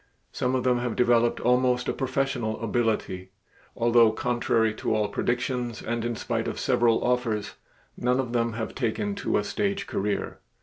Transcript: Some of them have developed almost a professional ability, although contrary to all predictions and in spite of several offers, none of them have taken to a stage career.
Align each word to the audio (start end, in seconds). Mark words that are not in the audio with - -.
Some 0.31 0.55
of 0.55 0.63
them 0.63 0.79
have 0.79 0.95
developed 0.95 1.39
almost 1.41 1.87
a 1.87 1.93
professional 1.93 2.59
ability, 2.63 3.29
although 3.75 4.11
contrary 4.11 4.73
to 4.73 4.95
all 4.95 5.09
predictions 5.09 5.79
and 5.83 6.03
in 6.03 6.15
spite 6.15 6.47
of 6.47 6.59
several 6.59 7.03
offers, 7.03 7.53
none 7.95 8.19
of 8.19 8.33
them 8.33 8.53
have 8.53 8.73
taken 8.73 9.13
to 9.17 9.37
a 9.37 9.43
stage 9.43 9.85
career. 9.85 10.39